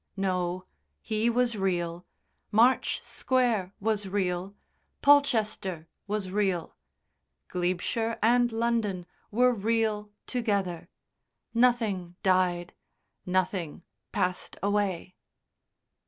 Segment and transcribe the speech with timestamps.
[0.17, 0.65] No,
[1.03, 2.07] he was real,
[2.51, 4.55] March Square was real,
[5.03, 6.75] Polchester was real,
[7.49, 10.89] Glebeshire and London were real together
[11.53, 12.73] nothing died,
[13.27, 15.13] nothing passed away.